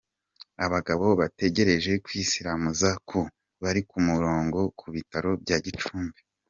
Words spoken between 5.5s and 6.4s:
Gicumbi.